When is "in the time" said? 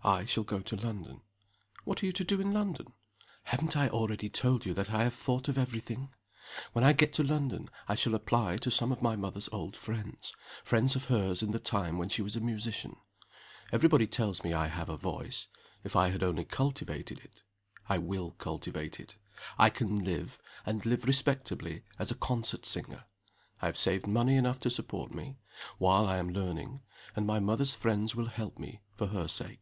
11.42-11.98